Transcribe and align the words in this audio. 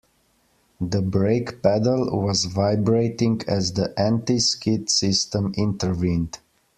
The 0.79 1.03
brake 1.03 1.61
pedal 1.61 2.09
was 2.23 2.45
vibrating 2.45 3.43
as 3.47 3.73
the 3.73 3.93
anti-skid 4.01 4.89
system 4.89 5.53
intervened. 5.55 6.39